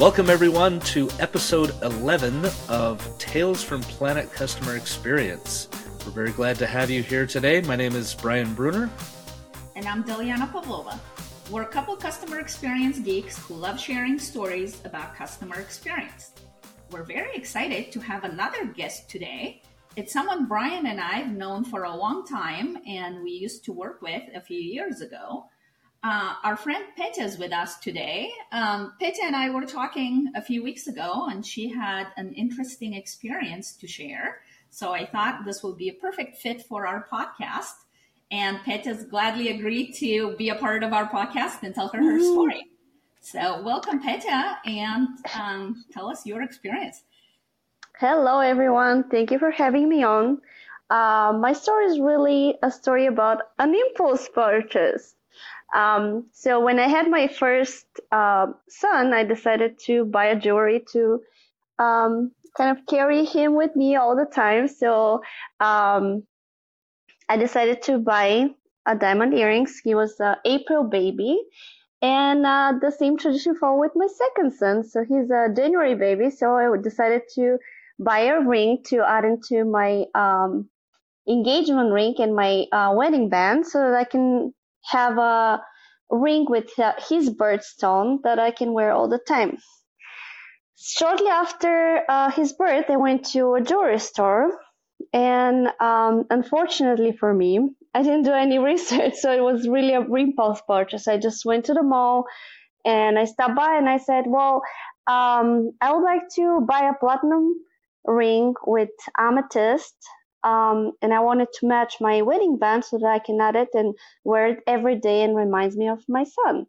Welcome, 0.00 0.30
everyone, 0.30 0.80
to 0.80 1.10
episode 1.18 1.74
11 1.82 2.46
of 2.70 3.18
Tales 3.18 3.62
from 3.62 3.82
Planet 3.82 4.32
Customer 4.32 4.74
Experience. 4.74 5.68
We're 6.06 6.12
very 6.12 6.30
glad 6.30 6.56
to 6.56 6.66
have 6.66 6.88
you 6.88 7.02
here 7.02 7.26
today. 7.26 7.60
My 7.60 7.76
name 7.76 7.94
is 7.94 8.14
Brian 8.14 8.54
Bruner. 8.54 8.88
And 9.76 9.86
I'm 9.86 10.02
Deliana 10.02 10.50
Pavlova. 10.50 10.98
We're 11.50 11.64
a 11.64 11.68
couple 11.68 11.94
customer 11.96 12.40
experience 12.40 12.98
geeks 12.98 13.36
who 13.40 13.52
love 13.56 13.78
sharing 13.78 14.18
stories 14.18 14.80
about 14.86 15.14
customer 15.14 15.60
experience. 15.60 16.32
We're 16.90 17.04
very 17.04 17.34
excited 17.34 17.92
to 17.92 18.00
have 18.00 18.24
another 18.24 18.64
guest 18.64 19.10
today. 19.10 19.60
It's 19.96 20.14
someone 20.14 20.48
Brian 20.48 20.86
and 20.86 20.98
I 20.98 21.16
have 21.16 21.36
known 21.36 21.62
for 21.62 21.84
a 21.84 21.94
long 21.94 22.24
time, 22.24 22.78
and 22.86 23.22
we 23.22 23.32
used 23.32 23.66
to 23.66 23.72
work 23.74 24.00
with 24.00 24.22
a 24.34 24.40
few 24.40 24.60
years 24.60 25.02
ago. 25.02 25.49
Uh, 26.02 26.34
our 26.44 26.56
friend 26.56 26.82
Petya 26.96 27.24
is 27.24 27.36
with 27.36 27.52
us 27.52 27.78
today. 27.78 28.30
Um, 28.52 28.94
Petya 28.98 29.24
and 29.26 29.36
I 29.36 29.50
were 29.50 29.66
talking 29.66 30.32
a 30.34 30.40
few 30.40 30.62
weeks 30.62 30.86
ago, 30.86 31.26
and 31.30 31.44
she 31.44 31.68
had 31.68 32.06
an 32.16 32.32
interesting 32.32 32.94
experience 32.94 33.74
to 33.76 33.86
share. 33.86 34.40
So 34.70 34.94
I 34.94 35.04
thought 35.04 35.44
this 35.44 35.62
would 35.62 35.76
be 35.76 35.90
a 35.90 35.92
perfect 35.92 36.38
fit 36.38 36.62
for 36.62 36.86
our 36.86 37.06
podcast. 37.12 37.74
And 38.30 38.60
Petya's 38.64 39.04
gladly 39.04 39.50
agreed 39.50 39.92
to 39.96 40.34
be 40.36 40.48
a 40.48 40.54
part 40.54 40.82
of 40.82 40.94
our 40.94 41.06
podcast 41.06 41.64
and 41.64 41.74
tell 41.74 41.88
her 41.88 41.98
her 41.98 42.18
mm-hmm. 42.18 42.32
story. 42.32 42.66
So 43.20 43.60
welcome, 43.60 44.00
Petya, 44.00 44.58
and 44.64 45.08
um, 45.34 45.84
tell 45.92 46.08
us 46.08 46.24
your 46.24 46.40
experience. 46.40 47.02
Hello, 47.98 48.40
everyone. 48.40 49.04
Thank 49.10 49.32
you 49.32 49.38
for 49.38 49.50
having 49.50 49.86
me 49.86 50.02
on. 50.02 50.40
Uh, 50.88 51.36
my 51.38 51.52
story 51.52 51.84
is 51.86 52.00
really 52.00 52.56
a 52.62 52.70
story 52.70 53.04
about 53.04 53.42
an 53.58 53.74
impulse 53.74 54.26
purchase. 54.34 55.14
Um, 55.74 56.26
so 56.32 56.60
when 56.60 56.78
I 56.78 56.88
had 56.88 57.08
my 57.08 57.28
first 57.28 57.86
uh, 58.10 58.46
son, 58.68 59.12
I 59.12 59.24
decided 59.24 59.78
to 59.86 60.04
buy 60.04 60.26
a 60.26 60.38
jewelry 60.38 60.84
to 60.92 61.20
um, 61.78 62.32
kind 62.56 62.76
of 62.76 62.86
carry 62.86 63.24
him 63.24 63.54
with 63.54 63.74
me 63.76 63.96
all 63.96 64.16
the 64.16 64.26
time. 64.26 64.68
So 64.68 65.22
um, 65.60 66.24
I 67.28 67.36
decided 67.36 67.82
to 67.82 67.98
buy 67.98 68.50
a 68.86 68.96
diamond 68.96 69.34
earrings. 69.34 69.80
He 69.82 69.94
was 69.94 70.18
an 70.18 70.36
April 70.44 70.84
baby. 70.84 71.40
And 72.02 72.46
uh, 72.46 72.72
the 72.80 72.90
same 72.90 73.18
tradition 73.18 73.54
followed 73.56 73.80
with 73.80 73.92
my 73.94 74.06
second 74.06 74.52
son. 74.52 74.84
So 74.84 75.04
he's 75.04 75.30
a 75.30 75.48
January 75.54 75.94
baby. 75.94 76.30
So 76.30 76.56
I 76.56 76.74
decided 76.82 77.22
to 77.34 77.58
buy 77.98 78.20
a 78.20 78.40
ring 78.40 78.82
to 78.86 79.04
add 79.06 79.24
into 79.24 79.64
my 79.64 80.06
um, 80.14 80.68
engagement 81.28 81.92
ring 81.92 82.14
and 82.18 82.34
my 82.34 82.64
uh, 82.72 82.92
wedding 82.94 83.28
band 83.28 83.66
so 83.66 83.78
that 83.78 83.94
I 83.94 84.04
can 84.04 84.54
have 84.84 85.18
a 85.18 85.62
ring 86.10 86.46
with 86.48 86.78
uh, 86.78 86.92
his 87.08 87.30
birthstone 87.30 88.18
that 88.24 88.38
I 88.38 88.50
can 88.50 88.72
wear 88.72 88.92
all 88.92 89.08
the 89.08 89.18
time. 89.18 89.58
Shortly 90.76 91.28
after 91.28 92.02
uh, 92.08 92.30
his 92.30 92.52
birth, 92.52 92.86
I 92.88 92.96
went 92.96 93.26
to 93.32 93.54
a 93.54 93.60
jewelry 93.60 93.98
store, 93.98 94.58
and 95.12 95.68
um, 95.78 96.24
unfortunately 96.30 97.12
for 97.12 97.32
me, 97.32 97.70
I 97.94 98.02
didn't 98.02 98.22
do 98.22 98.32
any 98.32 98.58
research, 98.72 99.14
so 99.14 99.30
it 99.32 99.42
was 99.42 99.68
really 99.68 99.94
a 99.94 100.00
impulse 100.00 100.62
purchase. 100.66 101.06
I 101.06 101.18
just 101.18 101.44
went 101.44 101.66
to 101.66 101.74
the 101.74 101.82
mall 101.82 102.24
and 102.84 103.18
I 103.18 103.24
stopped 103.26 103.56
by 103.56 103.76
and 103.76 103.88
I 103.88 103.98
said, 103.98 104.24
"Well, 104.26 104.62
um, 105.06 105.72
I 105.80 105.92
would 105.92 106.02
like 106.02 106.28
to 106.36 106.60
buy 106.66 106.88
a 106.88 106.98
platinum 106.98 107.54
ring 108.06 108.54
with 108.66 108.90
amethyst 109.18 109.94
um, 110.44 110.92
and 111.02 111.12
I 111.14 111.20
wanted 111.20 111.48
to 111.60 111.66
match 111.68 111.96
my 112.00 112.22
wedding 112.22 112.58
band 112.58 112.84
so 112.84 112.98
that 112.98 113.06
I 113.06 113.18
can 113.18 113.40
add 113.40 113.56
it 113.56 113.68
and 113.74 113.94
wear 114.24 114.46
it 114.48 114.60
every 114.66 114.96
day 114.96 115.22
and 115.22 115.36
reminds 115.36 115.76
me 115.76 115.88
of 115.88 116.02
my 116.08 116.24
son. 116.24 116.66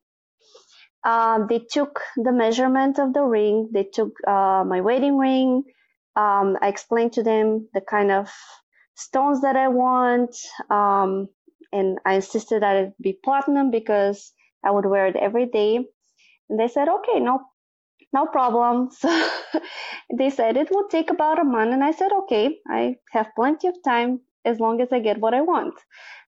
Uh, 1.04 1.46
they 1.48 1.60
took 1.60 2.00
the 2.18 2.32
measurement 2.32 3.00
of 3.00 3.14
the 3.14 3.24
ring. 3.24 3.70
They 3.74 3.84
took 3.86 4.14
uh, 4.28 4.64
my 4.68 4.82
wedding 4.82 5.18
ring. 5.18 5.64
Um, 6.16 6.58
I 6.62 6.68
explained 6.68 7.14
to 7.14 7.24
them 7.24 7.70
the 7.74 7.82
kind 7.82 8.12
of 8.12 8.30
stones 8.96 9.42
that 9.42 9.56
I 9.56 9.70
want, 9.70 10.36
um, 10.70 11.30
and 11.74 12.00
I 12.06 12.16
insisted 12.16 12.62
that 12.62 12.76
it 12.76 12.94
be 13.02 13.14
platinum 13.24 13.72
because 13.72 14.32
I 14.64 14.72
would 14.72 14.86
wear 14.86 15.08
it 15.08 15.16
every 15.16 15.48
day. 15.48 15.78
And 16.50 16.60
they 16.60 16.68
said, 16.68 16.90
"Okay, 16.90 17.20
no 17.20 17.42
no 18.14 18.26
problem. 18.26 18.90
So 19.00 19.10
they 20.18 20.30
said 20.30 20.58
it 20.58 20.70
would 20.72 20.90
take 20.90 21.10
about 21.10 21.40
a 21.40 21.44
month. 21.44 21.74
And 21.74 21.84
I 21.84 21.92
said, 21.92 22.12
okay, 22.12 22.58
I 22.70 22.96
have 23.12 23.28
plenty 23.36 23.68
of 23.68 23.76
time 23.84 24.22
as 24.46 24.60
long 24.60 24.82
as 24.82 24.90
I 24.92 25.00
get 25.00 25.20
what 25.20 25.34
I 25.34 25.42
want. 25.42 25.76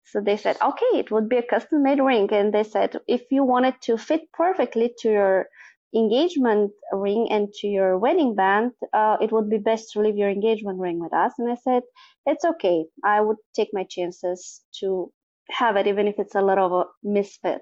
So 0.06 0.22
they 0.22 0.38
said, 0.38 0.58
okay, 0.62 0.94
it 1.00 1.12
would 1.12 1.30
be 1.30 1.38
a 1.38 1.44
custom 1.44 1.84
made 1.84 2.00
ring. 2.00 2.30
And 2.32 2.54
they 2.54 2.64
said, 2.64 2.98
if 3.08 3.24
you 3.32 3.44
want 3.44 3.66
it 3.66 3.76
to 3.84 3.98
fit 3.98 4.32
perfectly 4.34 4.94
to 5.00 5.10
your 5.12 5.48
engagement 5.96 6.72
ring 6.92 7.28
and 7.32 7.52
to 7.60 7.68
your 7.68 7.98
wedding 7.98 8.36
band, 8.36 8.72
uh, 8.94 9.18
it 9.22 9.32
would 9.32 9.50
be 9.50 9.58
best 9.58 9.92
to 9.94 10.00
leave 10.02 10.18
your 10.18 10.30
engagement 10.30 10.80
ring 10.80 11.00
with 11.00 11.14
us. 11.14 11.34
And 11.38 11.52
I 11.52 11.56
said, 11.56 11.84
it's 12.26 12.46
okay. 12.46 12.86
I 13.04 13.22
would 13.22 13.38
take 13.56 13.70
my 13.74 13.86
chances 13.90 14.62
to 14.80 15.12
have 15.52 15.76
it, 15.78 15.88
even 15.88 16.08
if 16.08 16.16
it's 16.20 16.36
a 16.36 16.42
little 16.42 16.66
of 16.66 16.74
a 16.74 16.86
misfit. 17.04 17.62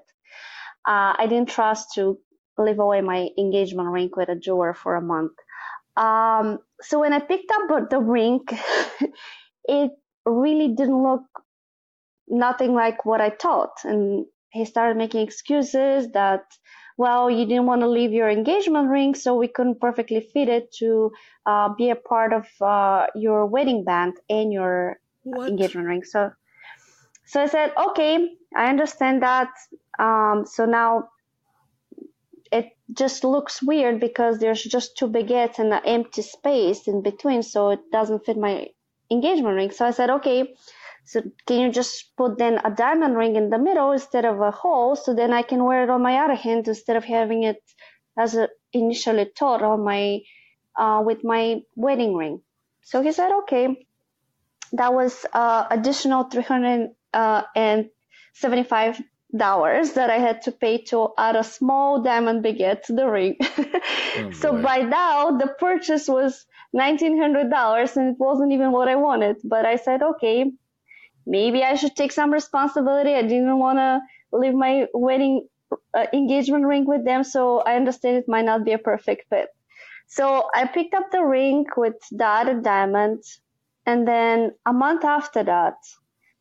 Uh, 0.86 1.14
I 1.18 1.26
didn't 1.28 1.48
trust 1.50 1.94
to 1.94 2.18
leave 2.58 2.78
away 2.78 3.00
my 3.00 3.28
engagement 3.38 3.88
ring 3.88 4.10
with 4.16 4.28
a 4.28 4.36
jeweler 4.36 4.74
for 4.74 4.96
a 4.96 5.02
month. 5.02 5.32
Um, 5.96 6.58
so 6.80 7.00
when 7.00 7.12
I 7.12 7.20
picked 7.20 7.50
up 7.50 7.90
the 7.90 7.98
ring, 7.98 8.40
it 9.64 9.90
really 10.24 10.68
didn't 10.68 11.02
look 11.02 11.22
nothing 12.28 12.74
like 12.74 13.04
what 13.04 13.20
I 13.20 13.30
thought. 13.30 13.78
And 13.84 14.26
he 14.50 14.64
started 14.64 14.96
making 14.96 15.22
excuses 15.22 16.10
that, 16.12 16.44
well, 16.96 17.30
you 17.30 17.46
didn't 17.46 17.66
want 17.66 17.82
to 17.82 17.88
leave 17.88 18.12
your 18.12 18.28
engagement 18.28 18.88
ring, 18.88 19.14
so 19.14 19.36
we 19.36 19.48
couldn't 19.48 19.80
perfectly 19.80 20.20
fit 20.32 20.48
it 20.48 20.72
to 20.78 21.10
uh, 21.46 21.70
be 21.74 21.90
a 21.90 21.96
part 21.96 22.32
of 22.32 22.46
uh, 22.60 23.06
your 23.14 23.46
wedding 23.46 23.84
band 23.84 24.14
and 24.28 24.52
your 24.52 24.98
what? 25.22 25.48
engagement 25.48 25.86
ring. 25.86 26.04
So, 26.04 26.30
so 27.26 27.42
I 27.42 27.46
said, 27.46 27.72
okay, 27.76 28.30
I 28.56 28.68
understand 28.68 29.22
that. 29.22 29.48
Um, 29.98 30.44
so 30.46 30.64
now 30.66 31.08
it 32.52 32.66
just 32.92 33.24
looks 33.24 33.62
weird 33.62 33.98
because 34.00 34.38
there's 34.38 34.62
just 34.62 34.96
two 34.98 35.08
baguettes 35.08 35.58
and 35.58 35.72
an 35.72 35.80
empty 35.84 36.22
space 36.22 36.86
in 36.86 37.02
between, 37.02 37.42
so 37.42 37.70
it 37.70 37.80
doesn't 37.90 38.24
fit 38.26 38.36
my 38.36 38.68
engagement 39.10 39.56
ring. 39.56 39.70
So 39.70 39.86
I 39.86 39.90
said, 39.92 40.10
okay, 40.10 40.54
so 41.04 41.22
can 41.46 41.60
you 41.60 41.72
just 41.72 42.14
put 42.16 42.38
then 42.38 42.60
a 42.64 42.70
diamond 42.70 43.16
ring 43.16 43.36
in 43.36 43.50
the 43.50 43.58
middle 43.58 43.92
instead 43.92 44.24
of 44.24 44.40
a 44.40 44.50
hole, 44.50 44.94
so 44.96 45.14
then 45.14 45.32
I 45.32 45.42
can 45.42 45.64
wear 45.64 45.82
it 45.84 45.90
on 45.90 46.02
my 46.02 46.18
other 46.18 46.36
hand 46.36 46.68
instead 46.68 46.96
of 46.96 47.04
having 47.04 47.42
it 47.42 47.62
as 48.16 48.36
a 48.36 48.48
initially 48.72 49.30
thought 49.38 49.62
on 49.62 49.84
my 49.84 50.20
uh, 50.76 51.02
with 51.04 51.24
my 51.24 51.62
wedding 51.74 52.14
ring. 52.14 52.42
So 52.82 53.02
he 53.02 53.12
said, 53.12 53.32
okay. 53.42 53.86
That 54.74 54.94
was 54.94 55.26
uh, 55.34 55.66
additional 55.70 56.24
three 56.30 56.42
hundred 56.42 56.92
uh, 57.12 57.42
and 57.54 57.90
seventy-five 58.32 59.02
dollars 59.36 59.92
that 59.92 60.10
I 60.10 60.18
had 60.18 60.42
to 60.42 60.52
pay 60.52 60.78
to 60.84 61.08
add 61.16 61.36
a 61.36 61.44
small 61.44 62.02
diamond 62.02 62.44
baguette 62.44 62.82
to 62.84 62.92
the 62.92 63.06
ring. 63.06 63.36
oh, 63.40 64.30
so 64.32 64.60
by 64.60 64.78
now 64.78 65.30
the 65.30 65.48
purchase 65.58 66.08
was 66.08 66.46
nineteen 66.72 67.18
hundred 67.18 67.50
dollars 67.50 67.96
and 67.96 68.14
it 68.14 68.18
wasn't 68.18 68.52
even 68.52 68.72
what 68.72 68.88
I 68.88 68.96
wanted. 68.96 69.36
But 69.44 69.64
I 69.64 69.76
said, 69.76 70.02
okay, 70.02 70.50
maybe 71.26 71.62
I 71.62 71.76
should 71.76 71.96
take 71.96 72.12
some 72.12 72.32
responsibility. 72.32 73.14
I 73.14 73.22
didn't 73.22 73.58
want 73.58 73.78
to 73.78 74.00
leave 74.32 74.54
my 74.54 74.86
wedding 74.92 75.48
uh, 75.94 76.06
engagement 76.12 76.66
ring 76.66 76.86
with 76.86 77.04
them, 77.04 77.24
so 77.24 77.60
I 77.60 77.76
understand 77.76 78.16
it 78.18 78.28
might 78.28 78.44
not 78.44 78.64
be 78.64 78.72
a 78.72 78.78
perfect 78.78 79.28
fit. 79.30 79.48
So 80.08 80.48
I 80.54 80.66
picked 80.66 80.94
up 80.94 81.10
the 81.10 81.24
ring 81.24 81.64
with 81.76 81.94
the 82.10 82.26
added 82.26 82.62
diamond, 82.62 83.22
and 83.86 84.06
then 84.06 84.52
a 84.66 84.72
month 84.72 85.04
after 85.04 85.42
that, 85.44 85.76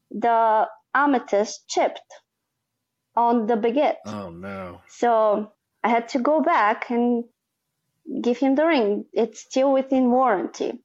the 0.09 0.67
amethyst 0.93 1.69
chipped 1.69 2.01
on 3.15 3.47
the 3.47 3.55
baguette. 3.55 3.97
Oh 4.05 4.29
no. 4.29 4.81
So 4.87 5.51
I 5.83 5.89
had 5.89 6.09
to 6.09 6.19
go 6.19 6.41
back 6.41 6.89
and 6.89 7.25
give 8.21 8.37
him 8.37 8.55
the 8.55 8.65
ring. 8.65 9.05
It's 9.13 9.39
still 9.39 9.71
within 9.73 10.11
warranty. 10.11 10.79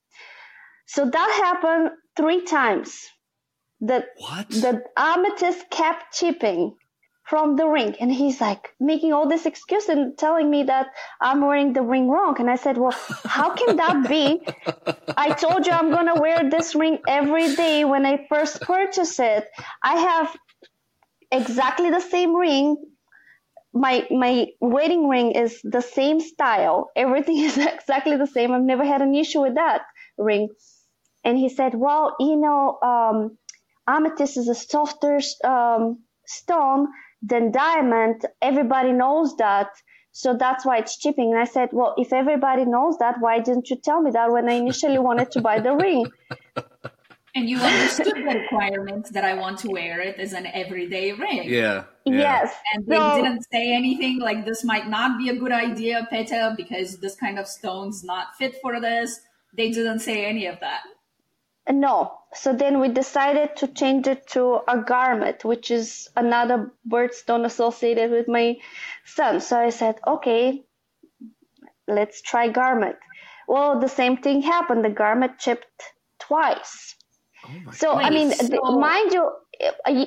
So 0.86 1.08
that 1.08 1.42
happened 1.44 1.90
three 2.16 2.42
times. 2.44 3.06
The 3.80 4.06
what? 4.18 4.48
The 4.48 4.82
amethyst 4.96 5.68
kept 5.70 6.14
chipping 6.14 6.76
from 7.24 7.56
the 7.56 7.66
ring, 7.66 7.96
and 7.98 8.10
he's 8.10 8.40
like 8.40 8.68
making 8.78 9.12
all 9.12 9.28
this 9.28 9.46
excuse 9.46 9.88
and 9.88 10.16
telling 10.16 10.48
me 10.48 10.62
that 10.62 10.86
I'm 11.20 11.44
wearing 11.44 11.72
the 11.72 11.82
ring 11.82 12.08
wrong. 12.08 12.36
And 12.38 12.48
I 12.48 12.54
said, 12.56 12.78
"Well, 12.78 12.94
how 13.24 13.50
can 13.54 13.76
that 13.76 14.08
be? 14.08 14.40
I 15.16 15.32
told 15.32 15.66
you 15.66 15.72
I'm 15.72 15.90
gonna 15.90 16.20
wear 16.20 16.48
this 16.48 16.74
ring 16.74 16.98
every 17.06 17.54
day 17.56 17.84
when 17.84 18.06
I 18.06 18.26
first 18.28 18.60
purchased 18.62 19.18
it. 19.20 19.44
I 19.82 19.96
have 19.96 20.36
exactly 21.30 21.90
the 21.90 22.00
same 22.00 22.34
ring. 22.34 22.76
My 23.72 24.06
my 24.10 24.46
wedding 24.60 25.08
ring 25.08 25.32
is 25.32 25.60
the 25.62 25.82
same 25.82 26.20
style. 26.20 26.90
Everything 26.96 27.38
is 27.48 27.58
exactly 27.58 28.16
the 28.16 28.26
same. 28.26 28.52
I've 28.52 28.62
never 28.62 28.84
had 28.84 29.02
an 29.02 29.14
issue 29.14 29.40
with 29.42 29.54
that 29.54 29.82
ring. 30.18 30.48
And 31.24 31.36
he 31.36 31.48
said, 31.48 31.74
"Well, 31.74 32.16
you 32.20 32.36
know, 32.36 32.78
um, 32.82 33.38
amethyst 33.86 34.36
is 34.36 34.48
a 34.48 34.54
softer 34.54 35.20
um, 35.44 36.02
stone 36.26 36.88
than 37.22 37.50
diamond. 37.50 38.22
Everybody 38.42 38.92
knows 38.92 39.36
that. 39.36 39.68
So 40.12 40.34
that's 40.34 40.64
why 40.64 40.78
it's 40.78 40.98
chipping. 40.98 41.32
And 41.32 41.40
I 41.40 41.44
said, 41.44 41.70
well, 41.72 41.94
if 41.98 42.12
everybody 42.12 42.64
knows 42.64 42.96
that, 42.98 43.16
why 43.20 43.40
didn't 43.40 43.68
you 43.68 43.76
tell 43.76 44.00
me 44.00 44.10
that 44.12 44.30
when 44.30 44.48
I 44.48 44.54
initially 44.54 44.98
wanted 44.98 45.30
to 45.32 45.40
buy 45.40 45.60
the 45.60 45.74
ring? 45.74 46.06
And 47.36 47.50
you 47.50 47.58
understood 47.58 48.14
the 48.16 48.22
requirement 48.22 49.12
that 49.12 49.22
I 49.22 49.34
want 49.34 49.58
to 49.58 49.68
wear 49.68 50.00
it 50.00 50.18
as 50.18 50.32
an 50.32 50.46
everyday 50.46 51.12
ring. 51.12 51.42
Yeah. 51.44 51.84
yeah. 52.06 52.14
Yes. 52.14 52.54
And 52.72 52.86
they 52.86 52.96
so, 52.96 53.16
didn't 53.16 53.44
say 53.52 53.74
anything 53.74 54.20
like 54.20 54.46
this 54.46 54.64
might 54.64 54.88
not 54.88 55.18
be 55.18 55.28
a 55.28 55.36
good 55.36 55.52
idea, 55.52 56.06
Petya, 56.08 56.54
because 56.56 56.96
this 56.96 57.14
kind 57.14 57.38
of 57.38 57.46
stone's 57.46 58.02
not 58.02 58.28
fit 58.38 58.56
for 58.62 58.80
this. 58.80 59.20
They 59.54 59.70
didn't 59.70 59.98
say 59.98 60.24
any 60.24 60.46
of 60.46 60.60
that. 60.60 60.80
No. 61.68 62.18
So 62.32 62.54
then 62.54 62.80
we 62.80 62.88
decided 62.88 63.54
to 63.56 63.68
change 63.68 64.06
it 64.06 64.28
to 64.28 64.60
a 64.66 64.78
garnet, 64.78 65.44
which 65.44 65.70
is 65.70 66.08
another 66.16 66.72
birthstone 66.88 67.44
associated 67.44 68.12
with 68.12 68.28
my 68.28 68.56
son. 69.04 69.42
So 69.42 69.60
I 69.60 69.68
said, 69.68 69.96
okay, 70.06 70.64
let's 71.86 72.22
try 72.22 72.48
garnet. 72.48 72.96
Well, 73.46 73.78
the 73.78 73.90
same 73.90 74.16
thing 74.16 74.40
happened. 74.40 74.86
The 74.86 74.88
garnet 74.88 75.38
chipped 75.38 75.82
twice. 76.18 76.94
Oh 77.48 77.70
so 77.72 77.92
I 77.92 78.10
mean, 78.10 78.32
so... 78.32 78.60
mind 78.78 79.12
you, 79.12 79.30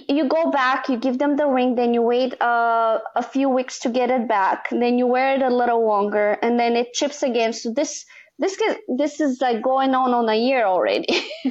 you 0.07 0.27
go 0.27 0.51
back, 0.51 0.89
you 0.89 0.97
give 0.97 1.18
them 1.18 1.36
the 1.36 1.47
ring, 1.47 1.75
then 1.75 1.94
you 1.94 2.01
wait 2.01 2.39
uh, 2.41 3.00
a 3.15 3.24
few 3.24 3.50
weeks 3.50 3.80
to 3.81 3.89
get 3.89 4.09
it 4.09 4.27
back, 4.27 4.69
then 4.69 4.97
you 4.97 5.07
wear 5.07 5.36
it 5.36 5.41
a 5.41 5.50
little 5.50 5.86
longer, 5.86 6.38
and 6.41 6.59
then 6.59 6.75
it 6.75 6.94
chips 6.94 7.24
again. 7.24 7.53
So 7.53 7.71
this 7.71 8.06
this 8.38 8.62
this 8.97 9.19
is 9.19 9.41
like 9.41 9.62
going 9.62 9.95
on 9.95 10.13
on 10.13 10.30
a 10.30 10.36
year 10.36 10.65
already, 10.65 11.07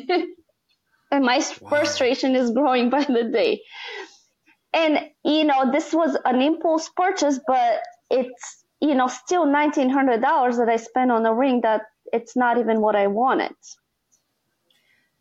and 1.11 1.25
my 1.25 1.39
wow. 1.39 1.69
frustration 1.69 2.37
is 2.37 2.51
growing 2.51 2.91
by 2.97 3.05
the 3.05 3.25
day. 3.33 3.63
And 4.73 5.01
you 5.25 5.45
know, 5.45 5.73
this 5.73 5.93
was 5.93 6.17
an 6.25 6.43
impulse 6.43 6.91
purchase, 6.97 7.41
but 7.47 7.81
it's 8.11 8.65
you 8.81 8.95
know 8.95 9.07
still 9.07 9.47
nineteen 9.47 9.91
hundred 9.91 10.21
dollars 10.21 10.59
that 10.59 10.69
I 10.69 10.77
spent 10.77 11.11
on 11.11 11.25
a 11.25 11.35
ring 11.35 11.63
that 11.63 11.83
it's 12.13 12.37
not 12.37 12.59
even 12.59 12.81
what 12.81 12.97
I 12.97 13.07
wanted. 13.07 13.53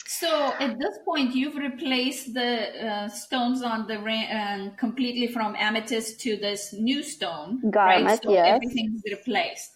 So 0.07 0.53
at 0.57 0.79
this 0.79 0.97
point, 1.03 1.35
you've 1.35 1.55
replaced 1.55 2.33
the 2.33 2.87
uh, 2.87 3.09
stones 3.09 3.61
on 3.61 3.87
the 3.87 3.99
ring 3.99 4.23
uh, 4.23 4.71
completely 4.77 5.27
from 5.27 5.53
amethyst 5.57 6.21
to 6.21 6.37
this 6.37 6.73
new 6.73 7.03
stone, 7.03 7.61
garnet. 7.69 8.05
Right? 8.05 8.23
So 8.23 8.31
yes. 8.31 8.47
everything's 8.47 9.01
replaced, 9.05 9.75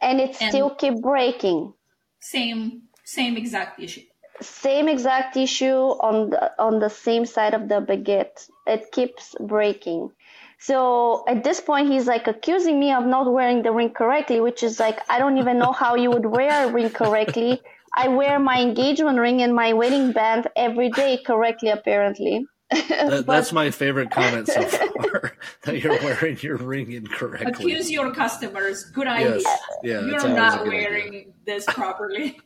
and 0.00 0.18
it 0.18 0.34
and 0.40 0.48
still 0.48 0.70
keep 0.70 1.02
breaking. 1.02 1.74
Same, 2.20 2.84
same 3.04 3.36
exact 3.36 3.80
issue. 3.80 4.00
Same 4.40 4.88
exact 4.88 5.36
issue 5.36 5.92
on 6.00 6.30
the 6.30 6.52
on 6.58 6.78
the 6.78 6.88
same 6.88 7.26
side 7.26 7.52
of 7.52 7.68
the 7.68 7.82
baguette. 7.82 8.48
It 8.66 8.92
keeps 8.92 9.34
breaking. 9.38 10.10
So 10.58 11.24
at 11.28 11.44
this 11.44 11.60
point, 11.60 11.90
he's 11.90 12.06
like 12.06 12.26
accusing 12.28 12.80
me 12.80 12.94
of 12.94 13.04
not 13.04 13.30
wearing 13.30 13.60
the 13.62 13.72
ring 13.72 13.90
correctly, 13.90 14.40
which 14.40 14.62
is 14.62 14.80
like 14.80 15.00
I 15.10 15.18
don't 15.18 15.36
even 15.36 15.58
know 15.58 15.72
how 15.72 15.96
you 15.96 16.10
would 16.10 16.24
wear 16.24 16.66
a 16.66 16.72
ring 16.72 16.88
correctly 16.88 17.60
I 17.96 18.08
wear 18.08 18.38
my 18.38 18.60
engagement 18.60 19.18
ring 19.18 19.42
and 19.42 19.54
my 19.54 19.72
wedding 19.72 20.12
band 20.12 20.48
every 20.56 20.90
day 20.90 21.18
correctly, 21.24 21.70
apparently. 21.70 22.46
That, 22.88 23.26
but, 23.26 23.26
that's 23.26 23.52
my 23.52 23.70
favorite 23.70 24.10
comment 24.10 24.48
so 24.48 24.62
far. 24.62 25.36
that 25.62 25.80
you're 25.80 25.98
wearing 26.02 26.38
your 26.40 26.56
ring 26.56 26.90
incorrectly. 26.90 27.52
Accuse 27.52 27.90
your 27.90 28.12
customers. 28.12 28.84
Good 28.86 29.06
idea. 29.06 29.38
Yes. 29.38 29.60
Yeah, 29.82 30.00
you're 30.00 30.28
not 30.28 30.66
wearing 30.66 31.08
idea. 31.08 31.24
this 31.44 31.66
properly. 31.66 32.40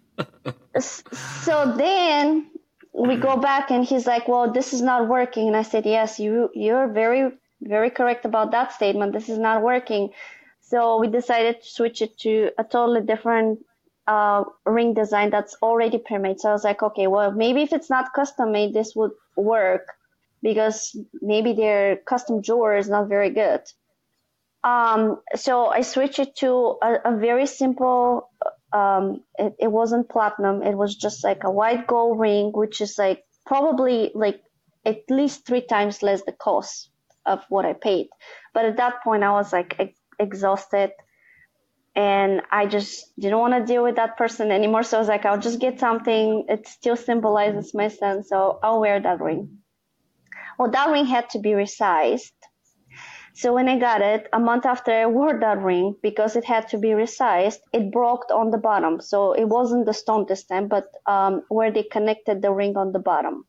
so 0.81 1.75
then 1.77 2.51
we 2.93 3.17
go 3.17 3.29
mm-hmm. 3.29 3.41
back 3.41 3.71
and 3.71 3.85
he's 3.85 4.06
like, 4.06 4.29
"Well, 4.29 4.53
this 4.53 4.73
is 4.73 4.83
not 4.83 5.09
working." 5.09 5.47
And 5.47 5.56
I 5.56 5.62
said, 5.62 5.87
"Yes, 5.87 6.19
you 6.19 6.51
you're 6.53 6.89
very 6.89 7.31
very 7.62 7.91
correct 7.91 8.25
about 8.25 8.51
that 8.51 8.73
statement. 8.73 9.12
This 9.12 9.29
is 9.29 9.39
not 9.39 9.62
working." 9.62 10.11
So 10.61 10.99
we 10.99 11.09
decided 11.09 11.62
to 11.62 11.67
switch 11.67 12.03
it 12.03 12.19
to 12.19 12.51
a 12.59 12.65
totally 12.65 13.01
different 13.03 13.61
uh, 14.08 14.43
ring 14.64 14.94
design 14.94 15.31
that's 15.31 15.55
already 15.62 15.99
pre-made. 15.99 16.40
So 16.40 16.49
I 16.49 16.52
was 16.52 16.64
like, 16.64 16.82
okay, 16.82 17.06
well, 17.06 17.31
maybe 17.31 17.60
if 17.60 17.75
it's 17.75 17.90
not 17.90 18.14
custom 18.14 18.52
made, 18.52 18.72
this 18.72 18.96
would 18.96 19.12
work 19.37 19.93
because 20.43 20.96
maybe 21.20 21.52
their 21.52 21.96
custom 21.96 22.43
jeweler 22.43 22.76
is 22.76 22.88
not 22.88 23.08
very 23.08 23.31
good. 23.31 23.60
Um, 24.64 25.20
so 25.37 25.66
I 25.66 25.82
switched 25.82 26.19
it 26.19 26.37
to 26.37 26.78
a, 26.82 26.96
a 27.05 27.16
very 27.16 27.46
simple. 27.46 28.31
Um, 28.72 29.22
it, 29.38 29.55
it 29.58 29.69
wasn't 29.69 30.08
platinum. 30.08 30.62
It 30.62 30.75
was 30.75 30.94
just 30.96 31.22
like 31.22 31.44
a 31.44 31.50
white 31.50 31.87
gold 31.87 32.19
ring, 32.19 32.52
which 32.52 32.81
is 32.81 32.99
like 32.99 33.25
probably 33.46 34.10
like 34.14 34.40
at 34.87 35.02
least 35.10 35.46
three 35.46 35.60
times 35.66 36.02
less 36.02 36.22
the 36.22 36.32
cost 36.32 36.90
of 37.26 37.44
what 37.50 37.66
I 37.66 37.75
paid. 37.75 38.08
But 38.55 38.64
at 38.64 38.78
that 38.78 39.02
point, 39.05 39.22
I 39.22 39.32
was 39.32 39.52
like 39.52 39.76
ex- 39.78 40.00
exhausted 40.19 40.93
and 41.99 42.43
I 42.53 42.67
just 42.67 43.12
didn't 43.19 43.41
want 43.41 43.55
to 43.55 43.67
deal 43.67 43.83
with 43.83 43.97
that 43.97 44.17
person 44.17 44.53
anymore. 44.53 44.85
So 44.85 44.99
I 44.99 45.00
was 45.00 45.09
like, 45.09 45.27
I'll 45.27 45.41
just 45.41 45.59
get 45.59 45.81
something. 45.81 46.45
It 46.49 46.69
still 46.69 46.95
symbolizes 46.95 47.75
my 47.75 47.89
son, 47.89 48.23
so 48.23 48.61
I'll 48.62 48.79
wear 48.79 49.00
that 49.00 49.21
ring. 49.21 49.59
Well, 50.61 50.71
that 50.71 50.91
ring 50.91 51.06
had 51.06 51.29
to 51.31 51.41
be 51.41 51.50
resized. 51.50 52.39
So 53.35 53.53
when 53.53 53.69
I 53.69 53.81
got 53.81 54.00
it, 54.00 54.29
a 54.33 54.39
month 54.39 54.65
after 54.65 54.93
I 54.93 55.06
wore 55.06 55.41
that 55.41 55.61
ring, 55.61 55.97
because 56.00 56.37
it 56.37 56.45
had 56.45 56.69
to 56.69 56.79
be 56.79 56.91
resized, 56.91 57.59
it 57.73 57.91
broke 57.91 58.31
on 58.31 58.53
the 58.53 58.59
bottom. 58.59 59.01
So 59.01 59.33
it 59.33 59.49
wasn't 59.49 59.87
the 59.87 59.94
stone 59.94 60.27
this 60.29 60.44
time, 60.44 60.69
but 60.69 60.85
um, 61.06 61.43
where 61.49 61.73
they 61.73 61.83
connected 61.83 62.43
the 62.43 62.53
ring 62.53 62.77
on 62.77 62.93
the 62.93 63.01
bottom. 63.01 63.44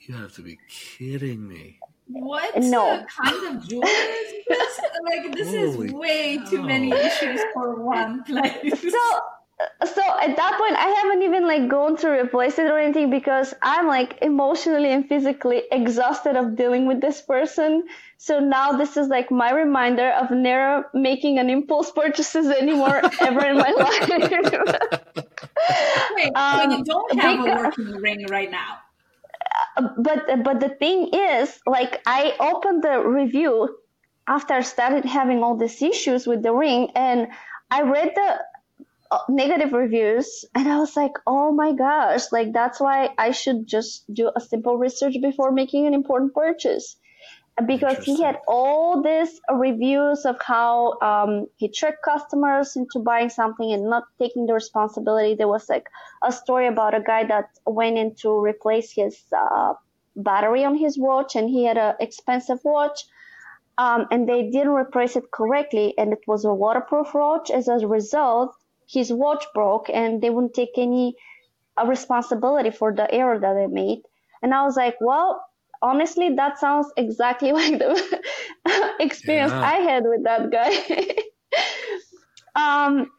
You 0.00 0.14
have 0.16 0.34
to 0.34 0.42
be 0.42 0.58
kidding 0.68 1.48
me. 1.48 1.78
What 2.06 2.62
no. 2.62 3.04
kind 3.08 3.56
of 3.56 3.68
jewelry 3.68 3.88
is 3.88 4.44
this? 4.48 4.80
Like 5.02 5.34
this 5.34 5.48
Holy 5.48 5.86
is 5.88 5.92
way 5.92 6.38
too 6.48 6.62
many 6.62 6.92
issues 6.92 7.40
for 7.54 7.82
one 7.82 8.22
place. 8.24 8.80
So 8.80 9.20
so 9.84 10.02
at 10.20 10.36
that 10.36 10.58
point 10.58 10.76
I 10.76 10.88
haven't 11.02 11.22
even 11.22 11.46
like 11.46 11.68
gone 11.68 11.96
to 11.98 12.08
replace 12.10 12.58
it 12.58 12.66
or 12.66 12.78
anything 12.78 13.10
because 13.10 13.54
I'm 13.62 13.86
like 13.86 14.18
emotionally 14.20 14.90
and 14.90 15.08
physically 15.08 15.62
exhausted 15.70 16.36
of 16.36 16.56
dealing 16.56 16.86
with 16.86 17.00
this 17.00 17.22
person. 17.22 17.84
So 18.18 18.40
now 18.40 18.72
this 18.72 18.96
is 18.96 19.08
like 19.08 19.30
my 19.30 19.52
reminder 19.52 20.10
of 20.10 20.30
never 20.30 20.90
making 20.92 21.38
an 21.38 21.50
impulse 21.50 21.92
purchases 21.92 22.48
anymore 22.48 23.00
ever 23.20 23.46
in 23.46 23.56
my 23.56 23.70
life. 23.78 24.08
Wait, 26.16 26.32
um, 26.34 26.70
so 26.70 26.76
you 26.76 26.84
don't 26.84 27.20
have 27.20 27.44
because, 27.44 27.60
a 27.60 27.62
working 27.62 28.02
ring 28.02 28.26
right 28.26 28.50
now 28.50 28.80
but 29.98 30.42
but 30.44 30.60
the 30.60 30.68
thing 30.68 31.10
is, 31.12 31.60
like 31.66 32.02
I 32.06 32.34
opened 32.40 32.82
the 32.82 33.00
review 33.00 33.76
after 34.26 34.54
I 34.54 34.62
started 34.62 35.04
having 35.04 35.42
all 35.42 35.56
these 35.56 35.80
issues 35.82 36.26
with 36.26 36.42
the 36.42 36.52
ring, 36.52 36.90
and 36.94 37.28
I 37.70 37.82
read 37.82 38.12
the 38.14 38.40
uh, 39.10 39.18
negative 39.28 39.72
reviews 39.74 40.46
and 40.54 40.66
i 40.66 40.78
was 40.78 40.96
like 40.96 41.12
oh 41.26 41.52
my 41.52 41.72
gosh 41.72 42.32
like 42.32 42.52
that's 42.52 42.80
why 42.80 43.10
i 43.18 43.30
should 43.30 43.66
just 43.66 44.02
do 44.12 44.30
a 44.34 44.40
simple 44.40 44.78
research 44.78 45.14
before 45.22 45.52
making 45.52 45.86
an 45.86 45.92
important 45.94 46.32
purchase 46.34 46.96
because 47.66 48.04
he 48.04 48.20
had 48.20 48.40
all 48.48 49.00
these 49.00 49.40
reviews 49.52 50.24
of 50.24 50.36
how 50.40 50.98
um, 51.00 51.46
he 51.56 51.68
tricked 51.68 52.02
customers 52.02 52.74
into 52.74 52.98
buying 52.98 53.28
something 53.30 53.72
and 53.72 53.88
not 53.88 54.04
taking 54.18 54.46
the 54.46 54.54
responsibility. 54.54 55.34
There 55.34 55.48
was 55.48 55.68
like 55.68 55.88
a 56.22 56.32
story 56.32 56.66
about 56.66 56.94
a 56.94 57.00
guy 57.00 57.24
that 57.24 57.50
went 57.64 57.96
in 57.96 58.16
to 58.16 58.30
replace 58.30 58.90
his 58.90 59.22
uh, 59.36 59.74
battery 60.16 60.64
on 60.64 60.76
his 60.76 60.98
watch, 60.98 61.36
and 61.36 61.48
he 61.48 61.64
had 61.64 61.78
an 61.78 61.94
expensive 62.00 62.58
watch, 62.64 63.04
um, 63.78 64.06
and 64.10 64.28
they 64.28 64.50
didn't 64.50 64.74
replace 64.74 65.14
it 65.14 65.30
correctly, 65.30 65.94
and 65.96 66.12
it 66.12 66.22
was 66.26 66.44
a 66.44 66.52
waterproof 66.52 67.14
watch. 67.14 67.50
As 67.50 67.68
a 67.68 67.86
result, 67.86 68.52
his 68.88 69.12
watch 69.12 69.44
broke, 69.54 69.88
and 69.90 70.20
they 70.20 70.30
wouldn't 70.30 70.54
take 70.54 70.76
any 70.76 71.14
uh, 71.80 71.86
responsibility 71.86 72.70
for 72.70 72.92
the 72.92 73.12
error 73.14 73.38
that 73.38 73.54
they 73.54 73.68
made. 73.68 74.02
And 74.42 74.52
I 74.52 74.64
was 74.64 74.76
like, 74.76 74.96
well, 75.00 75.40
honestly, 75.84 76.34
that 76.34 76.58
sounds 76.58 76.88
exactly 76.96 77.52
like 77.60 77.78
the 77.78 77.94
experience 79.00 79.52
yeah. 79.52 79.60
I 79.60 79.74
had 79.76 80.04
with 80.04 80.24
that 80.24 80.50
guy. 80.50 80.72
um, 82.56 83.10